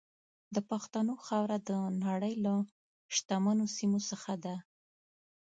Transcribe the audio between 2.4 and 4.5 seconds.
له شتمنو سیمو څخه